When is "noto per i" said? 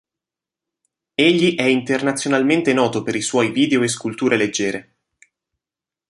2.73-3.21